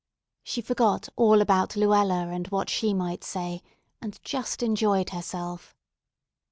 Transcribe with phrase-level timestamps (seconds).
[0.41, 3.61] She forgot all about Luella and what she might say,
[4.01, 5.75] and just enjoyed herself.